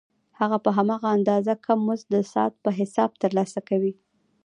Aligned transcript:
هغه 0.39 0.57
په 0.63 0.69
هماغه 0.77 1.09
اندازه 1.17 1.53
کم 1.65 1.79
مزد 1.87 2.07
د 2.15 2.17
ساعت 2.33 2.53
په 2.63 2.69
حساب 2.79 3.09
ترلاسه 3.21 3.59
کوي 3.69 3.93